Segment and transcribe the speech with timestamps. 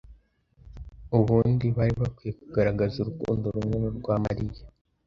[1.17, 4.63] Ubundi bari bakwiriye kugaragaza urukundo rumwe n'urwa Mariya